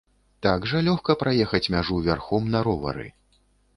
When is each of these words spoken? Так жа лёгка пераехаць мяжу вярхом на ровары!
Так 0.45 0.63
жа 0.71 0.79
лёгка 0.87 1.15
пераехаць 1.23 1.71
мяжу 1.75 2.01
вярхом 2.07 2.51
на 2.57 2.63
ровары! 2.69 3.07